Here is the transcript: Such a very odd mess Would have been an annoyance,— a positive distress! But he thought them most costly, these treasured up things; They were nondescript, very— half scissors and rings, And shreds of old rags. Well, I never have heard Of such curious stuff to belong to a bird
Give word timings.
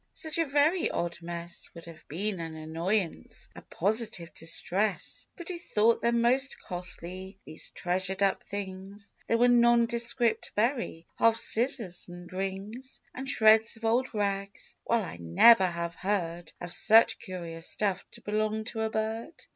Such 0.15 0.39
a 0.39 0.47
very 0.47 0.89
odd 0.89 1.21
mess 1.21 1.69
Would 1.75 1.85
have 1.85 2.03
been 2.07 2.39
an 2.39 2.55
annoyance,— 2.55 3.47
a 3.55 3.61
positive 3.61 4.33
distress! 4.33 5.27
But 5.37 5.49
he 5.49 5.59
thought 5.59 6.01
them 6.01 6.21
most 6.21 6.57
costly, 6.59 7.37
these 7.45 7.69
treasured 7.69 8.23
up 8.23 8.41
things; 8.41 9.13
They 9.27 9.35
were 9.35 9.47
nondescript, 9.47 10.53
very— 10.55 11.05
half 11.19 11.35
scissors 11.37 12.07
and 12.07 12.33
rings, 12.33 12.99
And 13.13 13.29
shreds 13.29 13.77
of 13.77 13.85
old 13.85 14.11
rags. 14.11 14.75
Well, 14.85 15.03
I 15.03 15.17
never 15.17 15.67
have 15.67 15.93
heard 15.93 16.51
Of 16.59 16.73
such 16.73 17.19
curious 17.19 17.67
stuff 17.69 18.03
to 18.13 18.21
belong 18.21 18.63
to 18.65 18.81
a 18.81 18.89
bird 18.89 19.35